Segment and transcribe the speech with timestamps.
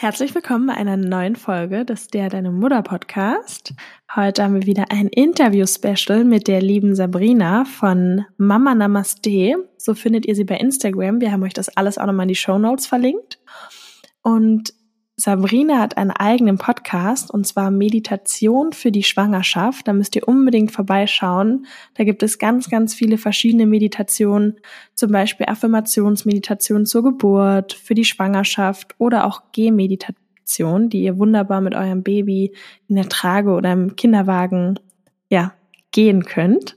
[0.00, 3.74] Herzlich willkommen bei einer neuen Folge des Der Deine Mutter Podcast.
[4.14, 9.56] Heute haben wir wieder ein Interview-Special mit der lieben Sabrina von Mama Namaste.
[9.76, 11.20] So findet ihr sie bei Instagram.
[11.20, 13.40] Wir haben euch das alles auch nochmal in die Show Notes verlinkt.
[14.22, 14.72] Und
[15.20, 19.88] Sabrina hat einen eigenen Podcast und zwar Meditation für die Schwangerschaft.
[19.88, 21.66] Da müsst ihr unbedingt vorbeischauen.
[21.94, 24.60] Da gibt es ganz, ganz viele verschiedene Meditationen,
[24.94, 31.74] zum Beispiel Affirmationsmeditation zur Geburt, für die Schwangerschaft oder auch Gehmeditation, die ihr wunderbar mit
[31.74, 32.54] eurem Baby
[32.86, 34.78] in der Trage oder im Kinderwagen
[35.28, 35.52] ja
[35.90, 36.76] gehen könnt.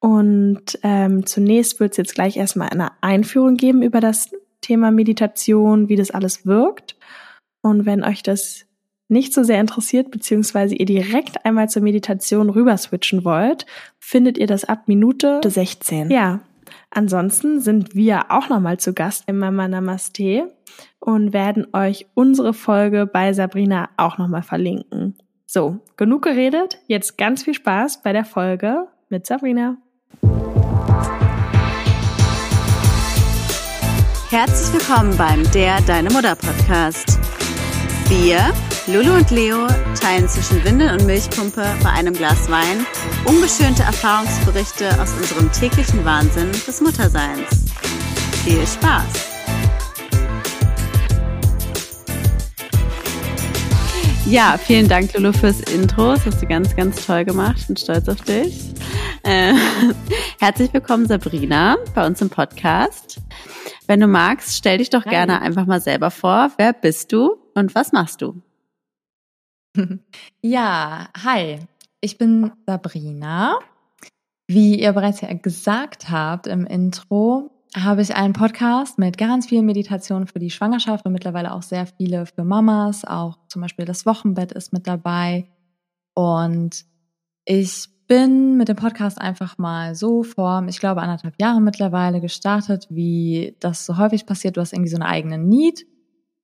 [0.00, 5.88] Und ähm, zunächst wird es jetzt gleich erstmal eine Einführung geben über das Thema Meditation,
[5.88, 6.96] wie das alles wirkt.
[7.62, 8.64] Und wenn euch das
[9.08, 13.66] nicht so sehr interessiert, beziehungsweise ihr direkt einmal zur Meditation rüber switchen wollt,
[13.98, 16.10] findet ihr das ab Minute 16.
[16.10, 16.40] Ja.
[16.90, 20.52] Ansonsten sind wir auch nochmal zu Gast im Mama Namaste
[21.00, 25.16] und werden euch unsere Folge bei Sabrina auch nochmal verlinken.
[25.46, 26.78] So, genug geredet.
[26.86, 29.78] Jetzt ganz viel Spaß bei der Folge mit Sabrina.
[34.30, 37.18] Herzlich willkommen beim Der Deine Mutter Podcast.
[38.10, 38.54] Wir,
[38.86, 39.66] Lulu und Leo,
[40.00, 42.86] teilen zwischen Windel und Milchpumpe bei einem Glas Wein
[43.26, 47.66] ungeschönte Erfahrungsberichte aus unserem täglichen Wahnsinn des Mutterseins.
[48.44, 49.28] Viel Spaß!
[54.24, 56.14] Ja, vielen Dank, Lulu, fürs Intro.
[56.14, 57.56] Das hast du ganz, ganz toll gemacht.
[57.58, 58.72] Ich bin stolz auf dich.
[59.22, 59.52] Äh,
[60.40, 63.20] herzlich willkommen, Sabrina, bei uns im Podcast.
[63.86, 65.10] Wenn du magst, stell dich doch Hi.
[65.10, 66.52] gerne einfach mal selber vor.
[66.56, 68.42] Wer bist du und was machst du?
[70.42, 71.58] Ja, hi,
[72.00, 73.58] ich bin Sabrina.
[74.48, 80.26] Wie ihr bereits gesagt habt im Intro, habe ich einen Podcast mit ganz vielen Meditationen
[80.26, 83.04] für die Schwangerschaft und mittlerweile auch sehr viele für Mamas.
[83.04, 85.48] Auch zum Beispiel das Wochenbett ist mit dabei.
[86.14, 86.84] Und
[87.44, 92.86] ich bin mit dem Podcast einfach mal so vor, ich glaube, anderthalb Jahre mittlerweile gestartet,
[92.90, 94.56] wie das so häufig passiert.
[94.56, 95.86] Du hast irgendwie so eine eigene Need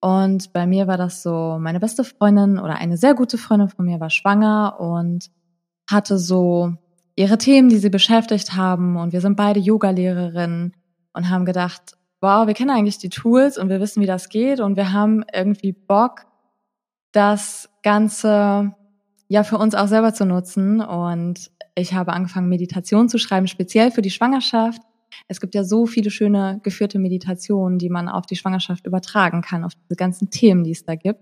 [0.05, 3.87] und bei mir war das so, meine beste Freundin oder eine sehr gute Freundin von
[3.87, 5.31] mir war schwanger und
[5.89, 6.75] hatte so
[7.17, 8.99] ihre Themen, die sie beschäftigt haben.
[8.99, 10.75] Und wir sind beide Yoga-Lehrerinnen
[11.15, 14.61] und haben gedacht, wow, wir kennen eigentlich die Tools und wir wissen, wie das geht.
[14.61, 16.27] Und wir haben irgendwie Bock,
[17.13, 18.75] das Ganze
[19.29, 20.83] ja für uns auch selber zu nutzen.
[20.83, 24.83] Und ich habe angefangen, Meditation zu schreiben, speziell für die Schwangerschaft
[25.29, 29.65] es gibt ja so viele schöne geführte Meditationen, die man auf die Schwangerschaft übertragen kann,
[29.65, 31.21] auf diese ganzen Themen, die es da gibt.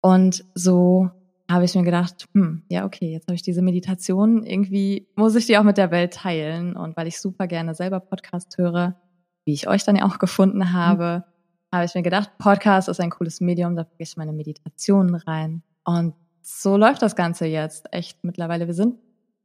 [0.00, 1.10] Und so
[1.50, 5.46] habe ich mir gedacht, hm, ja, okay, jetzt habe ich diese Meditation, irgendwie muss ich
[5.46, 6.76] die auch mit der Welt teilen.
[6.76, 8.96] Und weil ich super gerne selber Podcast höre,
[9.44, 10.72] wie ich euch dann ja auch gefunden mhm.
[10.72, 11.76] habe, mhm.
[11.76, 15.62] habe ich mir gedacht, Podcast ist ein cooles Medium, da packe ich meine Meditationen rein.
[15.84, 18.66] Und so läuft das Ganze jetzt echt mittlerweile.
[18.66, 18.96] Wir sind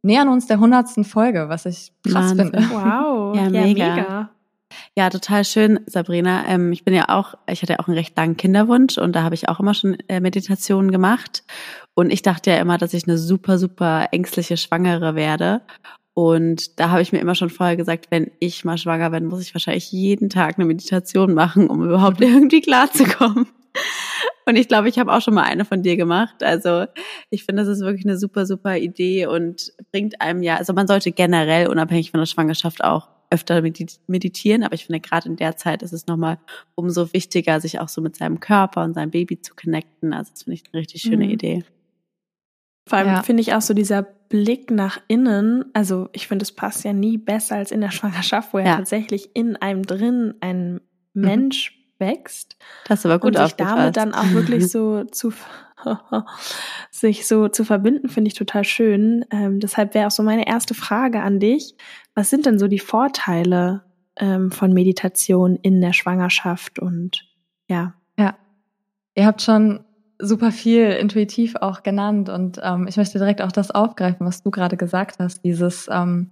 [0.03, 2.51] nähern uns der hundertsten Folge, was ich krass Wahnsinn.
[2.51, 2.69] finde.
[2.71, 3.95] Wow, ja, mega.
[3.95, 4.29] mega.
[4.95, 6.45] Ja, total schön, Sabrina.
[6.47, 9.23] Ähm, ich bin ja auch, ich hatte ja auch einen recht langen Kinderwunsch und da
[9.23, 11.43] habe ich auch immer schon äh, Meditationen gemacht.
[11.93, 15.61] Und ich dachte ja immer, dass ich eine super, super ängstliche Schwangere werde.
[16.13, 19.41] Und da habe ich mir immer schon vorher gesagt, wenn ich mal schwanger bin, muss
[19.41, 23.47] ich wahrscheinlich jeden Tag eine Meditation machen, um überhaupt irgendwie klarzukommen.
[24.45, 26.43] Und ich glaube, ich habe auch schon mal eine von dir gemacht.
[26.43, 26.85] Also
[27.29, 30.87] ich finde, das ist wirklich eine super, super Idee und bringt einem ja, also man
[30.87, 33.61] sollte generell unabhängig von der Schwangerschaft auch öfter
[34.07, 36.37] meditieren, aber ich finde gerade in der Zeit ist es nochmal
[36.75, 40.13] umso wichtiger, sich auch so mit seinem Körper und seinem Baby zu connecten.
[40.13, 41.31] Also das finde ich eine richtig schöne mhm.
[41.31, 41.63] Idee.
[42.89, 43.23] Vor allem ja.
[43.23, 47.17] finde ich auch so dieser Blick nach innen, also ich finde, es passt ja nie
[47.17, 50.81] besser als in der Schwangerschaft, wo ja, ja tatsächlich in einem drin ein
[51.13, 51.23] mhm.
[52.01, 52.57] Wächst.
[52.85, 55.31] Das ist aber gut Und sich damit dann auch wirklich so zu
[56.91, 59.25] sich so zu verbinden, finde ich total schön.
[59.31, 61.75] Ähm, deshalb wäre auch so meine erste Frage an dich.
[62.13, 63.83] Was sind denn so die Vorteile
[64.17, 67.25] ähm, von Meditation in der Schwangerschaft und
[67.67, 67.93] ja?
[68.17, 68.35] Ja,
[69.15, 69.85] ihr habt schon
[70.19, 74.51] super viel intuitiv auch genannt und ähm, ich möchte direkt auch das aufgreifen, was du
[74.51, 75.43] gerade gesagt hast.
[75.43, 76.31] Dieses ähm,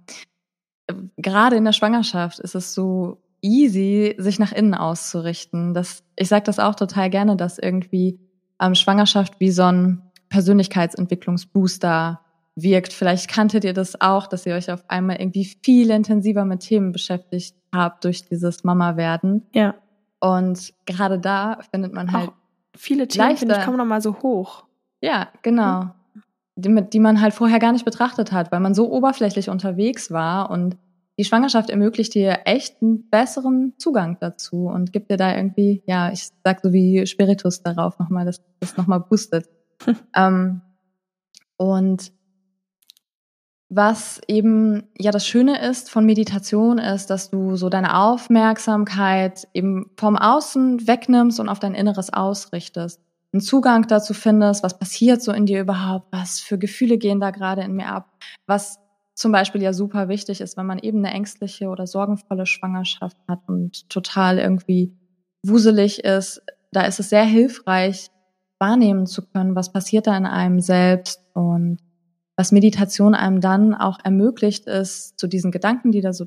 [1.16, 5.74] gerade in der Schwangerschaft ist es so easy, sich nach innen auszurichten.
[5.74, 8.18] Das, ich sage das auch total gerne, dass irgendwie
[8.60, 12.20] ähm, Schwangerschaft wie so ein Persönlichkeitsentwicklungsbooster
[12.54, 12.92] wirkt.
[12.92, 16.92] Vielleicht kanntet ihr das auch, dass ihr euch auf einmal irgendwie viel intensiver mit Themen
[16.92, 19.46] beschäftigt habt durch dieses Mama-Werden.
[19.52, 19.74] Ja.
[20.20, 22.32] Und gerade da findet man halt auch
[22.76, 24.64] viele Themen, finde ich, kommen nochmal so hoch.
[25.00, 25.90] Ja, genau.
[26.56, 30.50] Die, die man halt vorher gar nicht betrachtet hat, weil man so oberflächlich unterwegs war
[30.50, 30.76] und
[31.20, 36.10] die Schwangerschaft ermöglicht dir echt einen besseren Zugang dazu und gibt dir da irgendwie, ja,
[36.10, 39.46] ich sag so wie Spiritus darauf nochmal, dass das nochmal boostet.
[40.16, 40.62] ähm,
[41.58, 42.10] und
[43.68, 49.90] was eben ja das Schöne ist von Meditation ist, dass du so deine Aufmerksamkeit eben
[49.98, 52.98] vom Außen wegnimmst und auf dein Inneres ausrichtest.
[53.34, 57.30] Einen Zugang dazu findest, was passiert so in dir überhaupt, was für Gefühle gehen da
[57.30, 58.08] gerade in mir ab,
[58.46, 58.78] was
[59.14, 63.40] zum Beispiel ja super wichtig ist, wenn man eben eine ängstliche oder sorgenvolle Schwangerschaft hat
[63.46, 64.96] und total irgendwie
[65.42, 66.42] wuselig ist.
[66.72, 68.10] Da ist es sehr hilfreich,
[68.58, 71.78] wahrnehmen zu können, was passiert da in einem selbst und
[72.36, 76.26] was Meditation einem dann auch ermöglicht, ist zu diesen Gedanken, die da so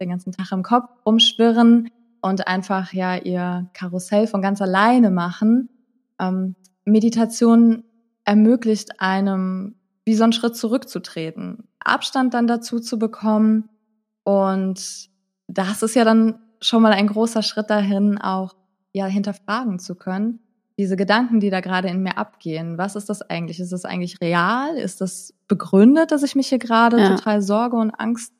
[0.00, 1.90] den ganzen Tag im Kopf rumschwirren
[2.22, 5.68] und einfach ja ihr Karussell von ganz alleine machen.
[6.18, 6.54] Ähm,
[6.84, 7.84] Meditation
[8.24, 9.74] ermöglicht einem,
[10.04, 13.68] wie so einen Schritt zurückzutreten, Abstand dann dazu zu bekommen.
[14.24, 15.08] Und
[15.48, 18.54] das ist ja dann schon mal ein großer Schritt dahin, auch
[18.92, 20.40] ja hinterfragen zu können
[20.80, 23.60] diese Gedanken, die da gerade in mir abgehen, was ist das eigentlich?
[23.60, 24.78] Ist das eigentlich real?
[24.78, 27.16] Ist das begründet, dass ich mich hier gerade ja.
[27.16, 28.32] total Sorge und Angst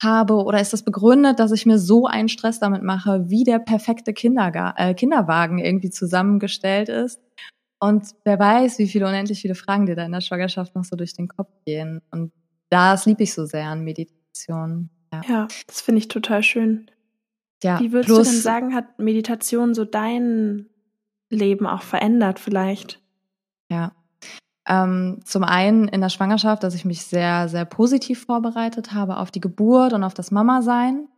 [0.00, 0.34] habe?
[0.34, 4.12] Oder ist das begründet, dass ich mir so einen Stress damit mache, wie der perfekte
[4.12, 7.20] Kinderga äh, Kinderwagen irgendwie zusammengestellt ist?
[7.80, 10.94] Und wer weiß, wie viele unendlich viele Fragen dir da in der Schwangerschaft noch so
[10.94, 12.02] durch den Kopf gehen.
[12.12, 12.30] Und
[12.70, 14.90] das liebe ich so sehr an Meditation.
[15.12, 16.90] Ja, ja das finde ich total schön.
[17.62, 20.70] Ja, Wie würdest du denn sagen, hat Meditation so deinen
[21.28, 23.02] Leben auch verändert vielleicht?
[23.70, 23.92] Ja.
[24.66, 29.30] Ähm, zum einen in der Schwangerschaft, dass ich mich sehr, sehr positiv vorbereitet habe auf
[29.30, 31.08] die Geburt und auf das Mama-Sein.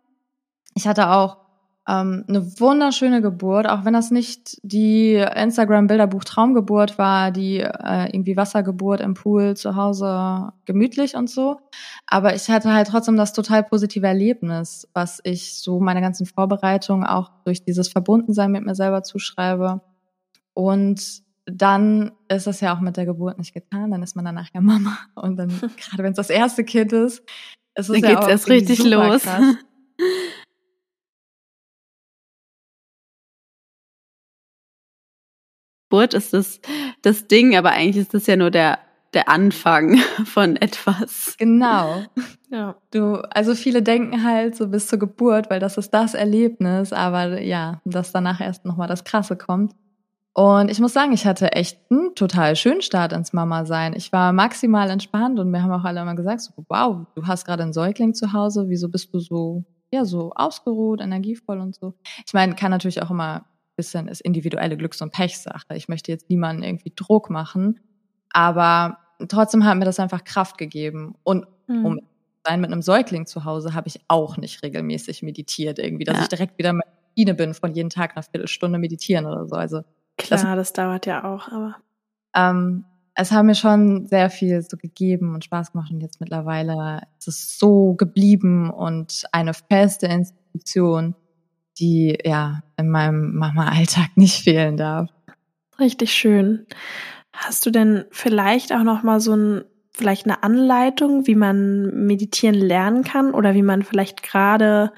[0.74, 1.41] Ich hatte auch
[1.88, 8.36] ähm, eine wunderschöne Geburt, auch wenn das nicht die Instagram-Bilderbuch Traumgeburt war, die äh, irgendwie
[8.36, 11.58] Wassergeburt im Pool zu Hause gemütlich und so.
[12.06, 17.04] Aber ich hatte halt trotzdem das total positive Erlebnis, was ich so meine ganzen Vorbereitungen
[17.04, 19.80] auch durch dieses Verbundensein mit mir selber zuschreibe.
[20.54, 24.36] Und dann ist es ja auch mit der Geburt nicht getan, dann ist man dann
[24.36, 24.98] nachher Mama.
[25.16, 27.24] Und dann, gerade wenn es das erste Kind ist,
[27.74, 29.22] ist es dann ja geht's auch erst richtig los.
[29.22, 29.56] Krass.
[35.92, 36.58] Geburt ist das,
[37.02, 38.78] das Ding, aber eigentlich ist das ja nur der,
[39.12, 41.36] der Anfang von etwas.
[41.38, 42.04] Genau.
[42.54, 42.76] Ja.
[42.90, 47.40] Du, also viele denken halt so bis zur Geburt, weil das ist das Erlebnis, aber
[47.40, 49.72] ja, dass danach erst nochmal das Krasse kommt.
[50.34, 53.94] Und ich muss sagen, ich hatte echt einen total schönen Start ins Mama-Sein.
[53.96, 57.46] Ich war maximal entspannt und mir haben auch alle immer gesagt, so, wow, du hast
[57.46, 61.94] gerade einen Säugling zu Hause, wieso bist du so, ja, so ausgeruht, energievoll und so.
[62.26, 63.46] Ich meine, kann natürlich auch immer
[63.82, 65.74] bisschen ist individuelle Glücks- und Pechsache.
[65.74, 67.80] Ich möchte jetzt niemanden irgendwie Druck machen,
[68.30, 68.98] aber
[69.28, 71.14] trotzdem hat mir das einfach Kraft gegeben.
[71.24, 71.84] Und mhm.
[71.84, 72.00] um
[72.46, 76.22] sein mit einem Säugling zu Hause habe ich auch nicht regelmäßig meditiert irgendwie, dass ja.
[76.22, 79.56] ich direkt wieder mit Routine bin von jeden Tag nach Viertelstunde meditieren oder so.
[79.56, 79.82] Also
[80.18, 81.76] Klar, das, das dauert ja auch, aber.
[82.34, 82.84] Ähm,
[83.14, 87.28] es hat mir schon sehr viel so gegeben und Spaß gemacht und jetzt mittlerweile ist
[87.28, 91.14] es so geblieben und eine feste Institution,
[91.82, 95.10] die ja in meinem Mama-Alltag nicht fehlen darf.
[95.78, 96.66] Richtig schön.
[97.32, 99.64] Hast du denn vielleicht auch noch mal so ein
[99.94, 104.90] vielleicht eine Anleitung, wie man meditieren lernen kann oder wie man vielleicht gerade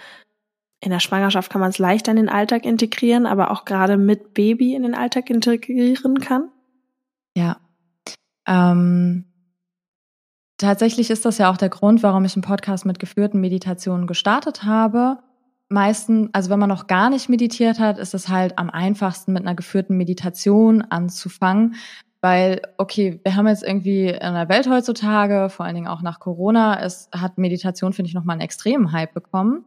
[0.81, 4.34] in der Schwangerschaft kann man es leichter in den Alltag integrieren, aber auch gerade mit
[4.34, 6.50] Baby in den Alltag integrieren kann?
[7.34, 7.56] Ja.
[8.46, 9.24] Ähm,
[10.58, 14.64] tatsächlich ist das ja auch der Grund, warum ich einen Podcast mit geführten Meditationen gestartet
[14.64, 15.19] habe.
[15.69, 19.43] Meistens, also wenn man noch gar nicht meditiert hat, ist es halt am einfachsten mit
[19.43, 21.75] einer geführten Meditation anzufangen,
[22.21, 26.21] weil, okay, wir haben jetzt irgendwie in der Welt heutzutage, vor allen Dingen auch nach
[26.21, 29.65] Corona, es hat Meditation, finde ich, nochmal einen extremen Hype bekommen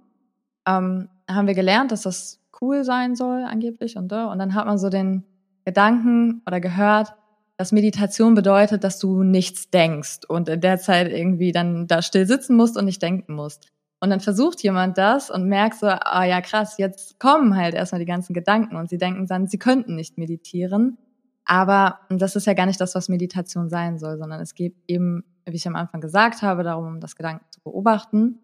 [0.67, 4.31] ähm, haben wir gelernt, dass das cool sein soll angeblich und da.
[4.31, 5.23] Und dann hat man so den
[5.65, 7.13] Gedanken oder gehört,
[7.55, 12.27] dass Meditation bedeutet, dass du nichts denkst und in der Zeit irgendwie dann da still
[12.27, 13.71] sitzen musst und nicht denken musst.
[13.99, 17.99] Und dann versucht jemand das und merkt so, ah ja krass, jetzt kommen halt erstmal
[17.99, 20.97] die ganzen Gedanken und sie denken dann, sie könnten nicht meditieren.
[21.45, 25.23] Aber das ist ja gar nicht das, was Meditation sein soll, sondern es geht eben,
[25.45, 28.39] wie ich am Anfang gesagt habe, darum, das Gedanken zu beobachten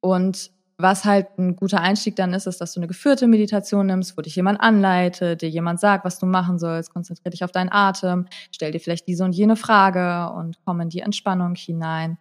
[0.00, 4.18] und was halt ein guter Einstieg dann ist, ist, dass du eine geführte Meditation nimmst,
[4.18, 7.70] wo dich jemand anleitet, dir jemand sagt, was du machen sollst, konzentrier dich auf deinen
[7.70, 12.18] Atem, stell dir vielleicht diese und jene Frage und komm in die Entspannung hinein.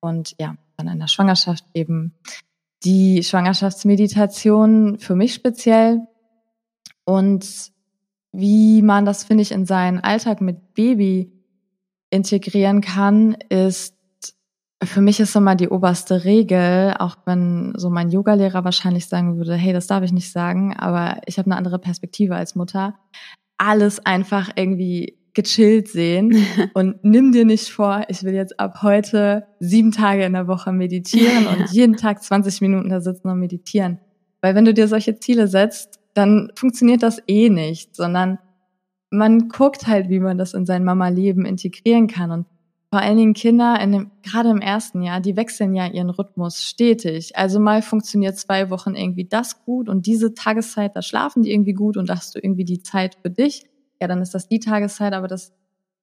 [0.00, 0.56] Und ja,
[0.88, 2.14] in der Schwangerschaft eben
[2.84, 6.00] die Schwangerschaftsmeditation für mich speziell
[7.04, 7.72] und
[8.32, 11.32] wie man das, finde ich, in seinen Alltag mit Baby
[12.10, 13.94] integrieren kann, ist
[14.82, 19.54] für mich ist immer die oberste Regel, auch wenn so mein Yogalehrer wahrscheinlich sagen würde,
[19.54, 22.98] hey, das darf ich nicht sagen, aber ich habe eine andere Perspektive als Mutter.
[23.58, 29.46] Alles einfach irgendwie gechillt sehen und nimm dir nicht vor, ich will jetzt ab heute
[29.60, 33.98] sieben Tage in der Woche meditieren und jeden Tag 20 Minuten da sitzen und meditieren.
[34.40, 38.38] Weil wenn du dir solche Ziele setzt, dann funktioniert das eh nicht, sondern
[39.10, 42.30] man guckt halt, wie man das in sein Mama-Leben integrieren kann.
[42.30, 42.46] Und
[42.90, 46.62] vor allen Dingen Kinder, in dem, gerade im ersten Jahr, die wechseln ja ihren Rhythmus
[46.62, 47.36] stetig.
[47.36, 51.72] Also mal funktioniert zwei Wochen irgendwie das gut und diese Tageszeit, da schlafen die irgendwie
[51.72, 53.62] gut und da hast du irgendwie die Zeit für dich.
[54.02, 55.52] Ja, dann ist das die Tageszeit, aber das,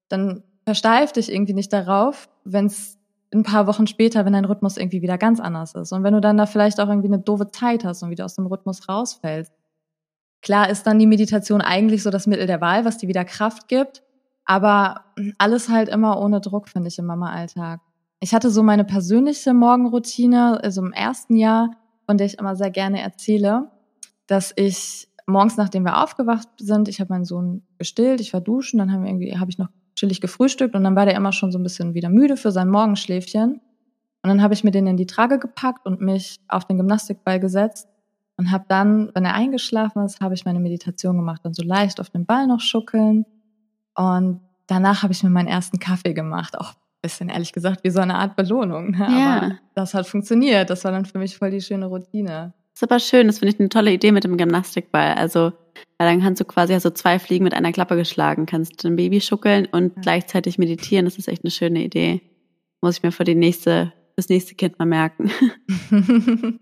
[0.07, 2.97] dann versteift dich irgendwie nicht darauf, wenn es
[3.33, 5.91] ein paar Wochen später, wenn dein Rhythmus irgendwie wieder ganz anders ist.
[5.91, 8.35] Und wenn du dann da vielleicht auch irgendwie eine doofe Zeit hast und wieder aus
[8.35, 9.51] dem Rhythmus rausfällst.
[10.41, 13.67] Klar ist dann die Meditation eigentlich so das Mittel der Wahl, was dir wieder Kraft
[13.67, 14.01] gibt.
[14.45, 15.03] Aber
[15.37, 17.81] alles halt immer ohne Druck, finde ich, im Mama-Alltag.
[18.21, 21.71] Ich hatte so meine persönliche Morgenroutine, also im ersten Jahr,
[22.05, 23.69] von der ich immer sehr gerne erzähle,
[24.25, 28.79] dass ich morgens, nachdem wir aufgewacht sind, ich habe meinen Sohn gestillt, ich war duschen,
[28.79, 31.51] dann haben wir irgendwie, habe ich noch chillig gefrühstückt und dann war der immer schon
[31.51, 33.61] so ein bisschen wieder müde für sein Morgenschläfchen.
[34.21, 37.39] Und dann habe ich mir den in die Trage gepackt und mich auf den Gymnastikball
[37.39, 37.87] gesetzt
[38.37, 41.99] und habe dann, wenn er eingeschlafen ist, habe ich meine Meditation gemacht und so leicht
[41.99, 43.25] auf den Ball noch schuckeln
[43.95, 46.57] und danach habe ich mir meinen ersten Kaffee gemacht.
[46.57, 48.91] Auch ein bisschen ehrlich gesagt wie so eine Art Belohnung.
[48.91, 49.07] Ne?
[49.09, 49.37] Ja.
[49.37, 50.69] Aber das hat funktioniert.
[50.69, 52.53] Das war dann für mich voll die schöne Routine.
[52.79, 53.27] Das ist aber schön.
[53.27, 55.15] Das finde ich eine tolle Idee mit dem Gymnastikball.
[55.15, 55.51] Also,
[55.97, 58.45] weil dann kannst du quasi also zwei Fliegen mit einer Klappe geschlagen.
[58.45, 60.01] Kannst ein Baby schuckeln und ja.
[60.01, 61.03] gleichzeitig meditieren.
[61.03, 62.21] Das ist echt eine schöne Idee.
[62.79, 65.29] Muss ich mir für die nächste, das nächste Kind mal merken.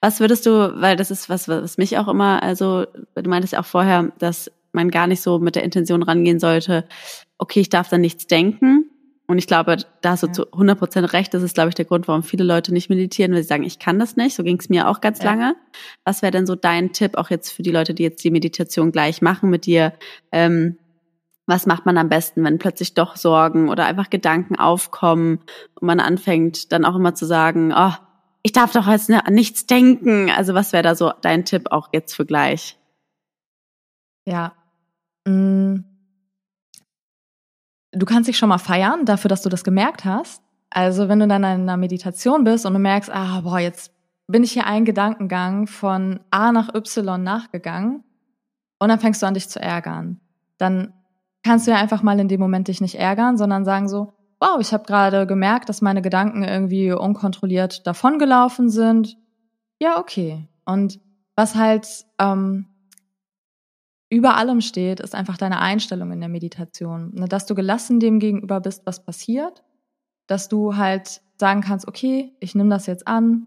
[0.00, 2.84] was würdest du, weil das ist was, was mich auch immer, also
[3.14, 6.88] du meintest ja auch vorher, dass man gar nicht so mit der Intention rangehen sollte,
[7.38, 8.90] okay, ich darf dann nichts denken.
[9.26, 10.32] Und ich glaube, da hast du ja.
[10.32, 11.34] zu 100 Prozent recht.
[11.34, 13.78] Das ist, glaube ich, der Grund, warum viele Leute nicht meditieren, weil sie sagen, ich
[13.78, 14.36] kann das nicht.
[14.36, 15.26] So ging es mir auch ganz ja.
[15.26, 15.56] lange.
[16.04, 18.92] Was wäre denn so dein Tipp, auch jetzt für die Leute, die jetzt die Meditation
[18.92, 19.92] gleich machen mit dir?
[20.32, 20.78] Ähm,
[21.46, 25.40] was macht man am besten, wenn plötzlich doch Sorgen oder einfach Gedanken aufkommen
[25.74, 27.92] und man anfängt dann auch immer zu sagen, oh,
[28.42, 30.30] ich darf doch jetzt an nichts denken.
[30.30, 32.76] Also was wäre da so dein Tipp auch jetzt für gleich?
[34.24, 34.54] Ja,
[35.26, 35.95] Mm.
[37.96, 40.42] Du kannst dich schon mal feiern dafür, dass du das gemerkt hast.
[40.68, 43.92] Also wenn du dann in einer Meditation bist und du merkst, ah, boah, jetzt
[44.26, 48.04] bin ich hier einen Gedankengang von A nach Y nachgegangen
[48.78, 50.20] und dann fängst du an, dich zu ärgern.
[50.58, 50.92] Dann
[51.42, 54.58] kannst du ja einfach mal in dem Moment dich nicht ärgern, sondern sagen so, wow,
[54.60, 59.16] ich habe gerade gemerkt, dass meine Gedanken irgendwie unkontrolliert davongelaufen sind.
[59.80, 60.46] Ja, okay.
[60.66, 61.00] Und
[61.36, 61.86] was halt
[62.18, 62.66] ähm,
[64.08, 67.12] über allem steht, ist einfach deine Einstellung in der Meditation.
[67.14, 69.64] Ne, dass du gelassen dem gegenüber bist, was passiert,
[70.26, 73.46] dass du halt sagen kannst, okay, ich nehme das jetzt an,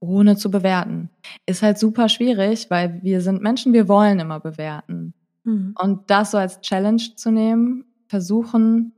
[0.00, 1.10] ohne zu bewerten.
[1.46, 5.14] Ist halt super schwierig, weil wir sind Menschen, wir wollen immer bewerten.
[5.44, 5.74] Mhm.
[5.78, 8.92] Und das so als Challenge zu nehmen, versuchen,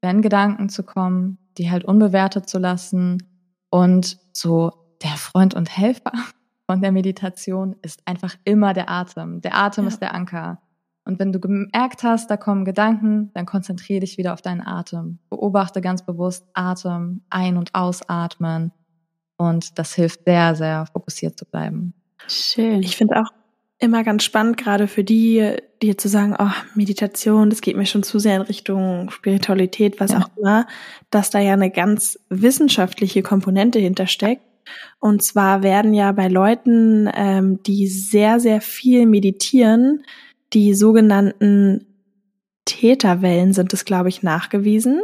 [0.00, 3.22] wenn Gedanken zu kommen, die halt unbewertet zu lassen
[3.70, 6.12] und so der Freund und Helfer
[6.66, 9.40] von der Meditation ist einfach immer der Atem.
[9.40, 9.88] Der Atem ja.
[9.88, 10.60] ist der Anker.
[11.04, 15.20] Und wenn du gemerkt hast, da kommen Gedanken, dann konzentriere dich wieder auf deinen Atem.
[15.30, 18.72] Beobachte ganz bewusst Atem, ein- und ausatmen.
[19.36, 21.94] Und das hilft sehr, sehr fokussiert zu bleiben.
[22.26, 22.82] Schön.
[22.82, 23.30] Ich finde auch
[23.78, 27.76] immer ganz spannend, gerade für die, die jetzt zu so sagen, oh, Meditation, das geht
[27.76, 30.18] mir schon zu sehr in Richtung Spiritualität, was ja.
[30.18, 30.66] auch immer,
[31.10, 34.42] dass da ja eine ganz wissenschaftliche Komponente hintersteckt.
[34.98, 40.04] Und zwar werden ja bei Leuten, ähm, die sehr, sehr viel meditieren,
[40.52, 41.86] die sogenannten
[42.64, 45.00] Täterwellen sind es, glaube ich, nachgewiesen.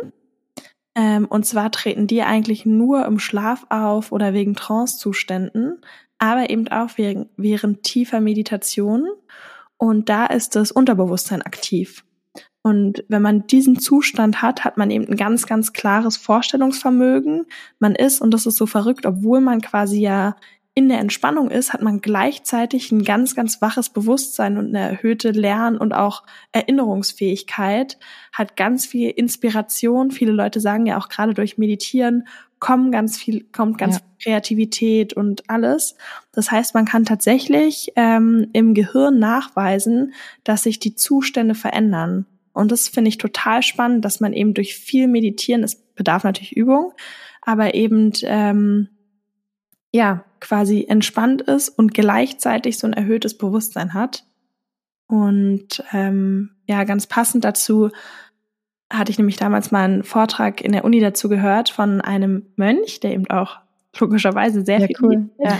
[0.95, 5.81] Ähm, und zwar treten die eigentlich nur im Schlaf auf oder wegen Trancezuständen,
[6.19, 9.09] aber eben auch während, während tiefer Meditation.
[9.79, 12.05] Und da ist das Unterbewusstsein aktiv.
[12.63, 17.47] Und wenn man diesen Zustand hat, hat man eben ein ganz, ganz klares Vorstellungsvermögen.
[17.81, 20.37] Man ist, und das ist so verrückt, obwohl man quasi ja
[20.75, 25.33] in der Entspannung ist, hat man gleichzeitig ein ganz, ganz waches Bewusstsein und eine erhöhte
[25.33, 27.99] Lern- und auch Erinnerungsfähigkeit,
[28.33, 30.11] hat ganz viel Inspiration.
[30.11, 32.25] Viele Leute sagen ja auch gerade durch Meditieren
[32.63, 34.01] kommen ganz viel, kommt ganz ja.
[34.01, 35.97] viel Kreativität und alles.
[36.31, 40.15] Das heißt, man kann tatsächlich ähm, im Gehirn nachweisen,
[40.45, 42.25] dass sich die Zustände verändern.
[42.53, 46.57] Und das finde ich total spannend, dass man eben durch viel Meditieren, es bedarf natürlich
[46.57, 46.93] Übung,
[47.41, 48.89] aber eben ähm,
[49.93, 54.25] ja quasi entspannt ist und gleichzeitig so ein erhöhtes Bewusstsein hat.
[55.07, 57.91] Und ähm, ja, ganz passend dazu
[58.91, 63.01] hatte ich nämlich damals mal einen Vortrag in der Uni dazu gehört von einem Mönch,
[63.01, 63.59] der eben auch
[63.99, 65.31] logischerweise sehr Ja, viel cool.
[65.39, 65.59] ja.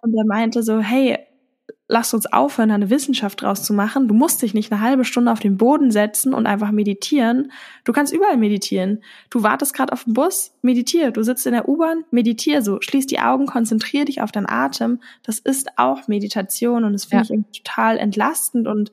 [0.00, 1.18] Und er meinte so, hey,
[1.92, 4.08] lass uns aufhören, eine Wissenschaft draus zu machen.
[4.08, 7.52] Du musst dich nicht eine halbe Stunde auf den Boden setzen und einfach meditieren.
[7.84, 9.02] Du kannst überall meditieren.
[9.28, 11.10] Du wartest gerade auf den Bus, meditier.
[11.10, 12.80] Du sitzt in der U-Bahn, meditier so.
[12.80, 15.00] Schließ die Augen, konzentrier dich auf deinen Atem.
[15.22, 17.40] Das ist auch Meditation und das finde Ja.
[17.52, 18.92] ich total entlastend und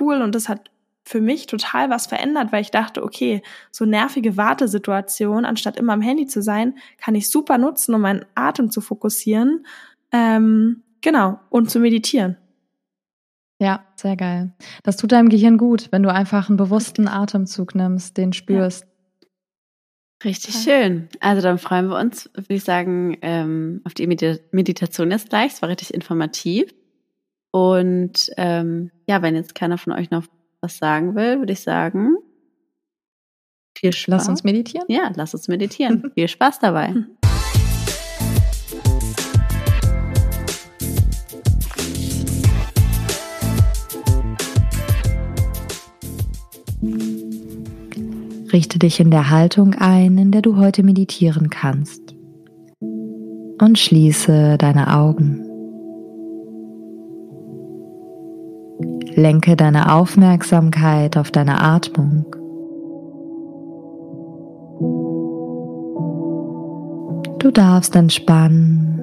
[0.00, 0.70] cool und das hat
[1.06, 6.00] für mich total was verändert, weil ich dachte, okay, so nervige Wartesituationen, anstatt immer am
[6.00, 9.66] Handy zu sein, kann ich super nutzen, um meinen Atem zu fokussieren.
[10.12, 12.36] Ähm, genau, und zu meditieren.
[13.60, 14.52] Ja, sehr geil.
[14.82, 18.86] Das tut deinem Gehirn gut, wenn du einfach einen bewussten Atemzug nimmst, den spürst.
[20.24, 21.08] Richtig schön.
[21.20, 25.52] Also dann freuen wir uns, würde ich sagen, ähm, auf die Medi Meditation jetzt gleich.
[25.52, 26.74] Es war richtig informativ.
[27.52, 30.24] Und ähm, ja, wenn jetzt keiner von euch noch
[30.60, 32.16] was sagen will, würde ich sagen,
[33.76, 34.10] viel Spaß.
[34.10, 34.86] Lass uns meditieren.
[34.88, 36.10] Ja, lass uns meditieren.
[36.14, 36.94] viel Spaß dabei.
[48.54, 52.14] Richte dich in der Haltung ein, in der du heute meditieren kannst.
[52.80, 55.40] Und schließe deine Augen.
[59.16, 62.26] Lenke deine Aufmerksamkeit auf deine Atmung.
[67.40, 69.02] Du darfst entspannen.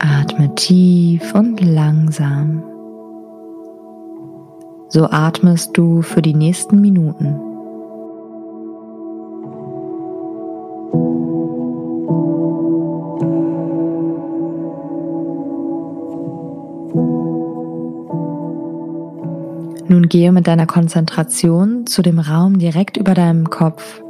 [0.00, 2.62] Atme tief und langsam.
[4.90, 7.40] So atmest du für die nächsten Minuten.
[19.90, 24.02] Nun gehe mit deiner Konzentration zu dem Raum direkt über deinem Kopf.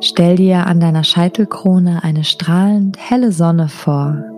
[0.00, 4.35] Stell dir an deiner Scheitelkrone eine strahlend helle Sonne vor.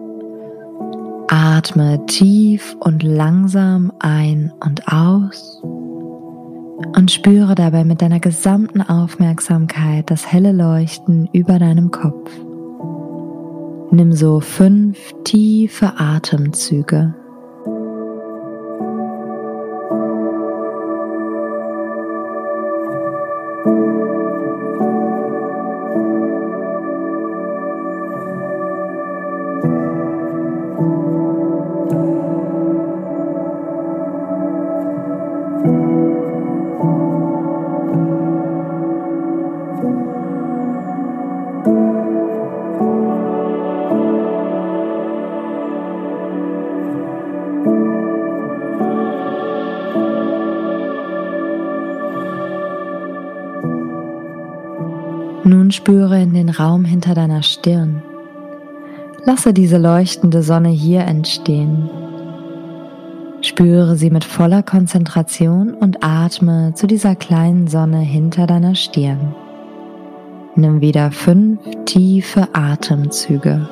[1.31, 10.31] Atme tief und langsam ein und aus und spüre dabei mit deiner gesamten Aufmerksamkeit das
[10.33, 12.31] helle Leuchten über deinem Kopf.
[13.91, 17.15] Nimm so fünf tiefe Atemzüge.
[56.29, 58.03] In den Raum hinter deiner Stirn.
[59.25, 61.89] Lasse diese leuchtende Sonne hier entstehen.
[63.41, 69.35] Spüre sie mit voller Konzentration und atme zu dieser kleinen Sonne hinter deiner Stirn.
[70.55, 73.69] Nimm wieder fünf tiefe Atemzüge.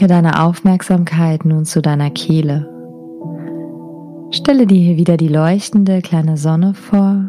[0.00, 2.66] Lenke deine Aufmerksamkeit nun zu deiner Kehle.
[4.30, 7.26] Stelle dir hier wieder die leuchtende kleine Sonne vor.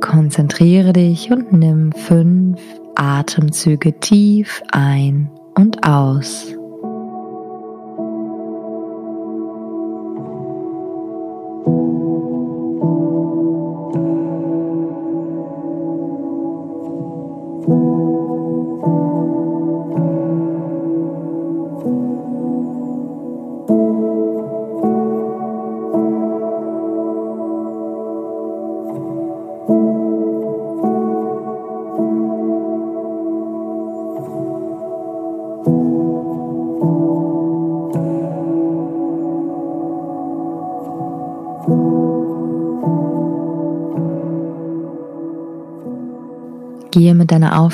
[0.00, 2.60] Konzentriere dich und nimm fünf
[2.96, 6.52] Atemzüge tief ein und aus.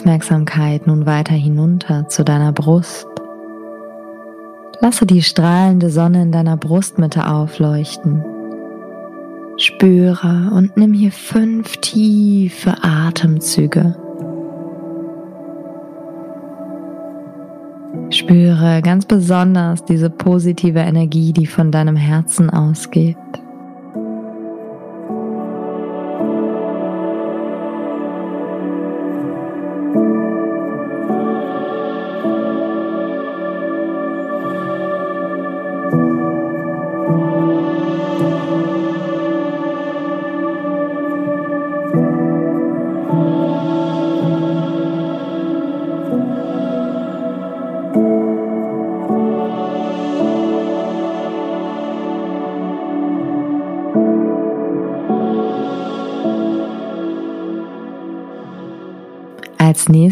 [0.09, 3.07] Aufmerksamkeit nun weiter hinunter zu deiner Brust.
[4.81, 8.25] Lasse die strahlende Sonne in deiner Brustmitte aufleuchten.
[9.59, 13.97] Spüre und nimm hier fünf tiefe Atemzüge.
[18.09, 23.19] Spüre ganz besonders diese positive Energie, die von deinem Herzen ausgeht.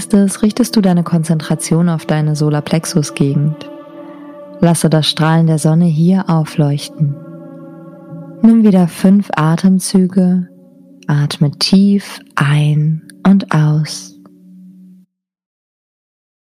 [0.06, 3.68] Nächstes richtest du deine Konzentration auf deine Solarplexus-Gegend.
[4.60, 7.16] Lasse das Strahlen der Sonne hier aufleuchten.
[8.40, 10.48] Nimm wieder fünf Atemzüge,
[11.08, 14.14] atme tief ein und aus.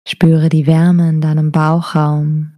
[0.05, 2.51] Spüre die Wärme in deinem Bauchraum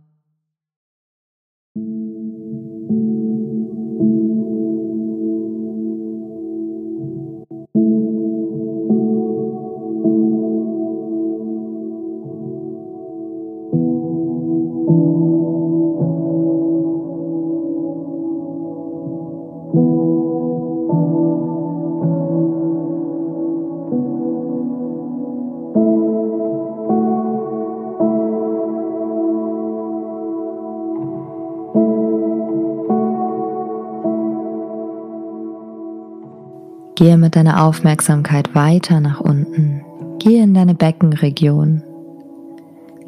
[36.99, 39.85] Gehe mit deiner Aufmerksamkeit weiter nach unten.
[40.19, 41.81] Gehe in deine Beckenregion.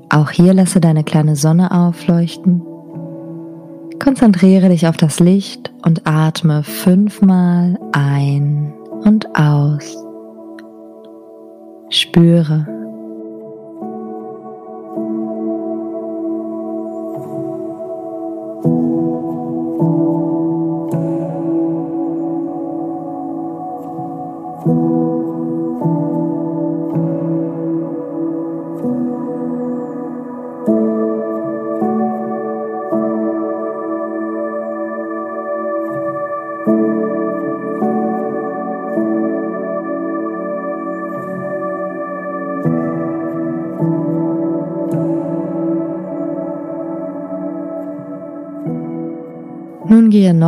[0.07, 2.61] Auch hier lasse deine kleine Sonne aufleuchten.
[4.01, 8.71] Konzentriere dich auf das Licht und atme fünfmal ein
[9.03, 9.97] und aus.
[11.89, 12.65] Spüre,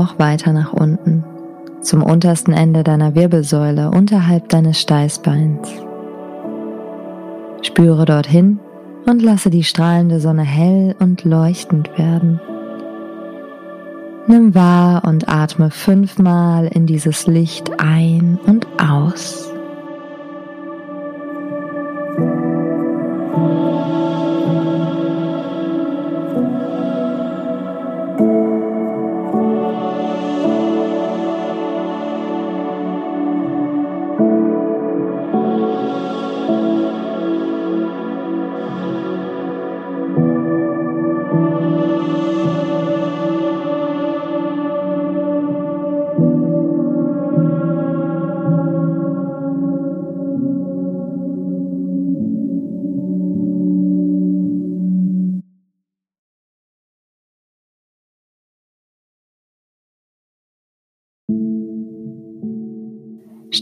[0.03, 1.23] noch weiter nach unten,
[1.79, 5.69] zum untersten Ende deiner Wirbelsäule unterhalb deines Steißbeins.
[7.61, 8.59] Spüre dorthin
[9.05, 12.41] und lasse die strahlende Sonne hell und leuchtend werden.
[14.27, 19.52] Nimm wahr und atme fünfmal in dieses Licht ein und aus.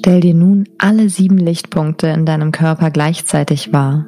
[0.03, 4.07] Stell dir nun alle sieben Lichtpunkte in deinem Körper gleichzeitig wahr.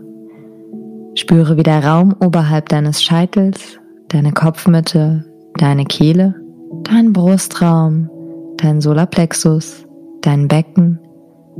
[1.13, 3.77] Spüre, wie der Raum oberhalb deines Scheitels,
[4.07, 5.23] deine Kopfmitte,
[5.59, 6.33] deine Kehle,
[6.81, 8.09] dein Brustraum,
[8.57, 9.85] dein Solarplexus,
[10.21, 10.97] dein Becken,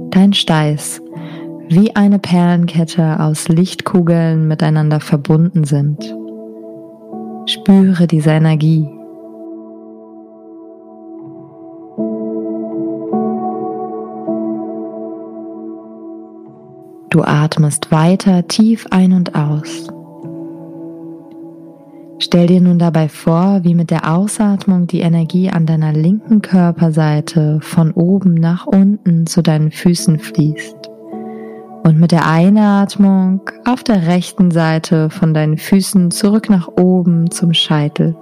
[0.09, 0.99] dein Steiß
[1.69, 5.99] wie eine Perlenkette aus Lichtkugeln miteinander verbunden sind.
[7.45, 8.89] Spüre diese Energie
[17.13, 19.87] Du atmest weiter tief ein und aus.
[22.17, 27.59] Stell dir nun dabei vor, wie mit der Ausatmung die Energie an deiner linken Körperseite
[27.61, 30.89] von oben nach unten zu deinen Füßen fließt
[31.83, 37.53] und mit der Einatmung auf der rechten Seite von deinen Füßen zurück nach oben zum
[37.53, 38.15] Scheitel.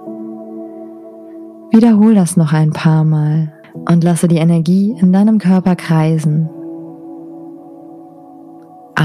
[1.70, 3.54] Wiederhol das noch ein paar Mal
[3.88, 6.50] und lasse die Energie in deinem Körper kreisen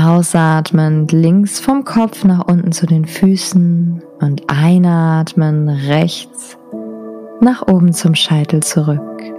[0.06, 6.56] Ausatmend links vom Kopf nach unten zu den Füßen und einatmen rechts
[7.42, 9.37] nach oben zum Scheitel zurück.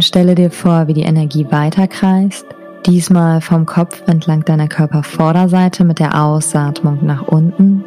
[0.00, 2.46] Nun stelle dir vor, wie die Energie weiterkreist,
[2.86, 7.84] diesmal vom Kopf entlang deiner Körpervorderseite mit der Ausatmung nach unten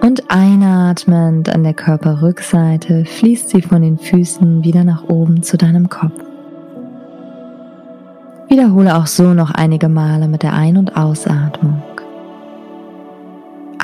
[0.00, 5.90] und einatmend an der Körperrückseite fließt sie von den Füßen wieder nach oben zu deinem
[5.90, 6.18] Kopf.
[8.48, 11.82] Wiederhole auch so noch einige Male mit der Ein- und Ausatmung.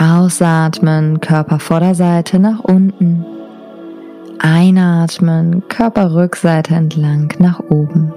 [0.00, 3.26] Ausatmen, Körpervorderseite nach unten
[4.42, 8.10] Einatmen, Körperrückseite entlang nach oben.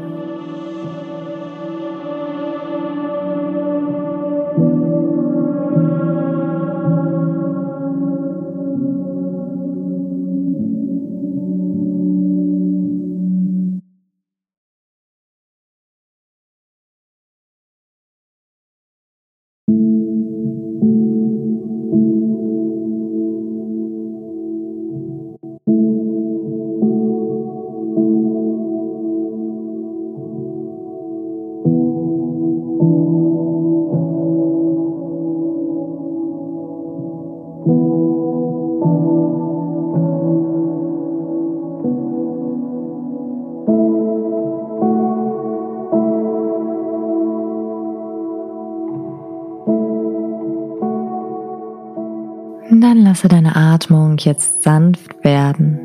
[53.83, 55.77] Atmung jetzt sanft werden.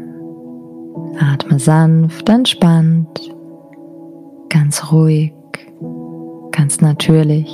[1.18, 3.34] Atme sanft, entspannt,
[4.48, 5.32] ganz ruhig,
[6.52, 7.52] ganz natürlich.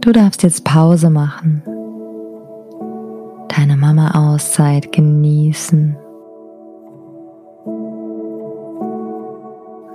[0.00, 1.64] Du darfst jetzt Pause machen,
[3.48, 5.96] deine Mama-Auszeit genießen,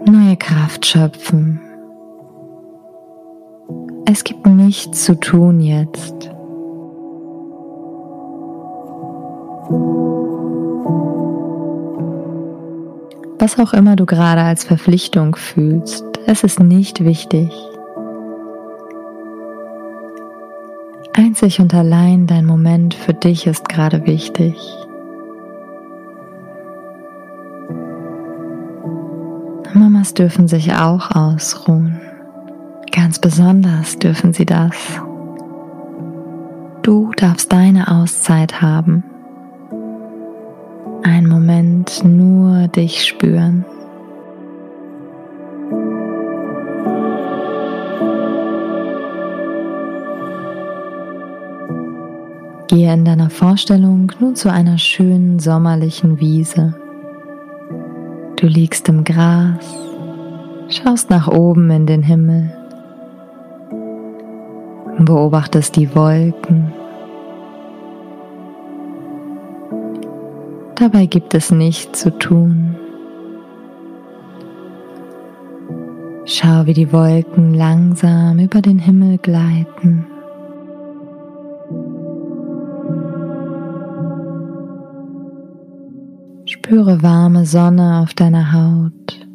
[0.06, 1.62] neue Kraft schöpfen.
[4.06, 6.37] Es gibt nichts zu tun jetzt.
[13.40, 17.52] Was auch immer du gerade als Verpflichtung fühlst, es ist nicht wichtig.
[21.14, 24.56] Einzig und allein dein Moment für dich ist gerade wichtig.
[29.74, 32.00] Mamas dürfen sich auch ausruhen.
[32.92, 34.76] Ganz besonders dürfen sie das.
[36.84, 39.04] Du darfst deine Auszeit haben.
[41.88, 43.64] Moment nur dich spüren.
[52.68, 56.76] Gehe in deiner Vorstellung nun zu einer schönen sommerlichen Wiese.
[58.36, 59.66] Du liegst im Gras,
[60.68, 62.52] schaust nach oben in den Himmel,
[65.00, 66.74] beobachtest die Wolken
[70.80, 72.76] Dabei gibt es nichts zu tun.
[76.26, 80.06] Schau, wie die Wolken langsam über den Himmel gleiten.
[86.46, 89.26] Spüre warme Sonne auf deiner Haut.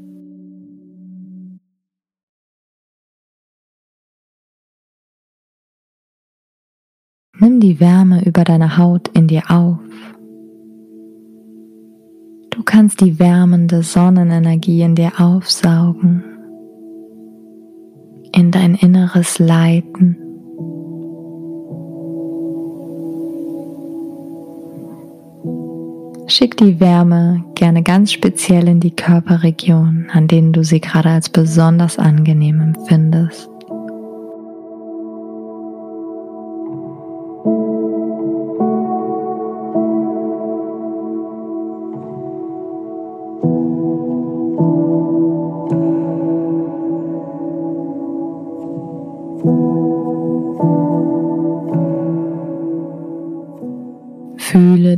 [7.40, 9.78] Nimm die Wärme über deine Haut in dir auf.
[12.52, 16.22] Du kannst die wärmende Sonnenenergie in dir aufsaugen,
[18.32, 20.16] in dein Inneres leiten.
[26.26, 31.30] Schick die Wärme gerne ganz speziell in die Körperregion, an denen du sie gerade als
[31.30, 33.51] besonders angenehm empfindest.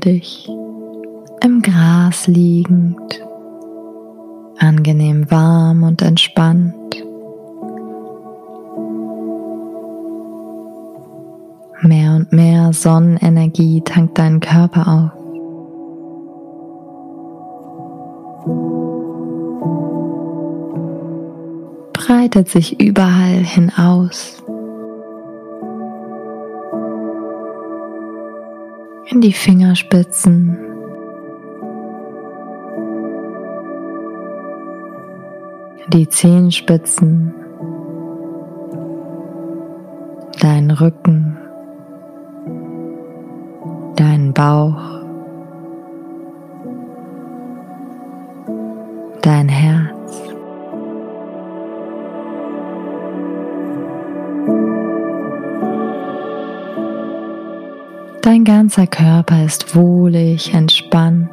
[0.05, 0.49] Dich
[1.43, 3.21] im Gras liegend,
[4.59, 6.75] angenehm warm und entspannt.
[11.83, 15.25] Mehr und mehr Sonnenenergie tankt deinen Körper auf.
[21.93, 24.43] Breitet sich überall hin aus.
[29.15, 30.59] In die Fingerspitzen.
[35.85, 37.33] In die Zehenspitzen.
[40.41, 41.39] Deinen Rücken
[43.97, 44.74] deinen Bauch,
[58.25, 61.29] Dein ganzer Körper ist wohlig, entspannt.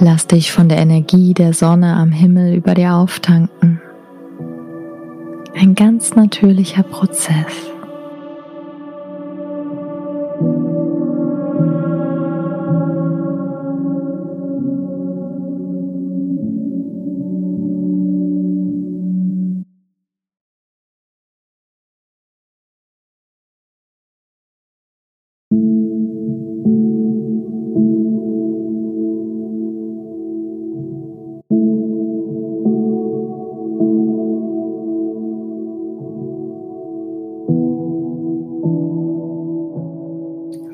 [0.00, 3.80] Lass dich von der Energie der Sonne am Himmel über dir auftanken.
[5.54, 7.77] Ein ganz natürlicher Prozess.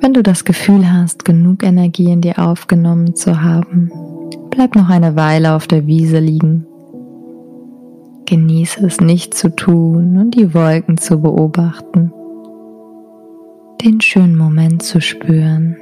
[0.05, 3.91] Wenn du das Gefühl hast, genug Energie in dir aufgenommen zu haben,
[4.51, 6.67] bleib noch eine Weile auf der Wiese liegen.
[8.27, 12.13] Genieße es nicht zu tun und die Wolken zu beobachten,
[13.83, 15.79] den schönen Moment zu spüren.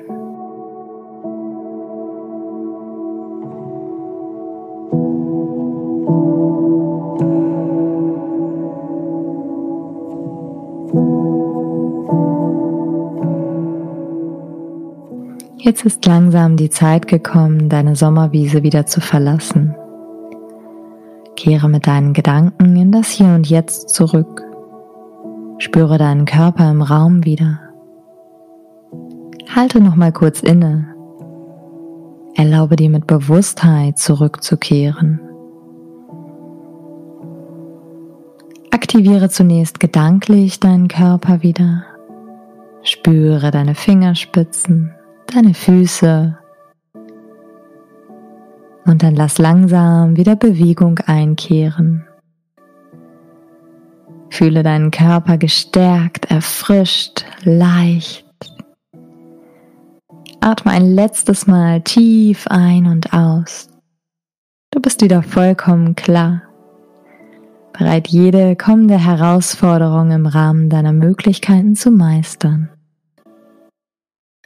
[15.65, 19.77] Jetzt ist langsam die Zeit gekommen, deine Sommerwiese wieder zu verlassen.
[21.37, 24.43] Kehre mit deinen Gedanken in das Hier und Jetzt zurück.
[25.59, 27.61] Spüre deinen Körper im Raum wieder.
[29.55, 30.97] Halte noch mal kurz inne.
[32.35, 35.21] Erlaube dir mit Bewusstheit zurückzukehren.
[38.73, 41.85] Aktiviere zunächst gedanklich deinen Körper wieder.
[42.83, 44.93] Spüre deine Fingerspitzen,
[45.35, 46.39] deine Füße
[48.85, 52.07] und dann lass langsam wieder Bewegung einkehren.
[54.31, 58.27] Fühle deinen Körper gestärkt, erfrischt, leicht.
[60.41, 63.69] Atme ein letztes Mal tief ein und aus.
[64.71, 66.43] Du bist wieder vollkommen klar.
[67.73, 72.72] Bereit, jede kommende Herausforderung im Rahmen deiner Möglichkeiten zu meistern.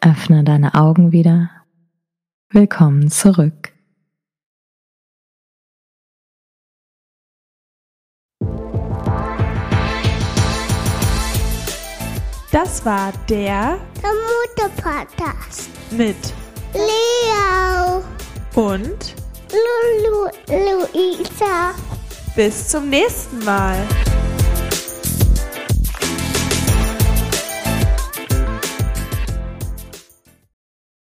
[0.02, 1.50] Öffne deine Augen wieder.
[2.50, 3.72] Willkommen zurück.
[12.52, 15.70] Das war der Der Mutter-Podcast.
[15.90, 16.16] mit
[16.72, 18.02] Leo,
[18.54, 19.14] und
[19.50, 21.74] Lulu, Luisa.
[22.34, 23.76] bis zum nächsten Mal.